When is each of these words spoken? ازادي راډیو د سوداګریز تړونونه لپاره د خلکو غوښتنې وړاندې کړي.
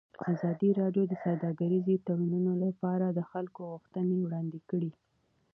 ازادي 0.33 0.69
راډیو 0.81 1.03
د 1.07 1.13
سوداګریز 1.23 1.87
تړونونه 2.07 2.53
لپاره 2.65 3.05
د 3.09 3.19
خلکو 3.31 3.59
غوښتنې 3.71 4.17
وړاندې 4.21 4.59
کړي. 4.69 4.91